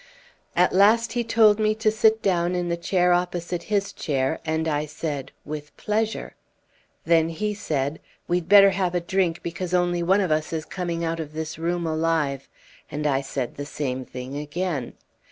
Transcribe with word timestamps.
"At 0.55 0.73
last 0.73 1.11
he 1.13 1.23
told 1.23 1.59
me 1.59 1.75
to 1.75 1.91
sit 1.91 2.23
down 2.23 2.55
in 2.55 2.69
the 2.69 2.75
chair 2.75 3.13
opposite 3.13 3.61
his 3.61 3.93
chair, 3.93 4.39
and 4.43 4.67
I 4.67 4.87
said, 4.87 5.31
'With 5.45 5.77
pleasure.' 5.77 6.33
Then 7.05 7.29
he 7.29 7.53
said, 7.53 7.99
'We'd 8.27 8.49
better 8.49 8.71
have 8.71 8.95
a 8.95 8.99
drink, 8.99 9.43
because 9.43 9.75
only 9.75 10.01
one 10.01 10.19
of 10.19 10.31
us 10.31 10.53
is 10.53 10.65
coming 10.65 11.05
out 11.05 11.19
of 11.19 11.33
this 11.33 11.59
room 11.59 11.85
alive,' 11.85 12.49
and 12.89 13.05
I 13.05 13.21
said 13.21 13.57
the 13.57 13.65
same 13.67 14.03
thing 14.03 14.37
again. 14.37 14.93